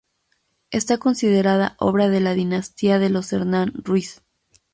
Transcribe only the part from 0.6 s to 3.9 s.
Está considerada obra de la dinastía de los Hernán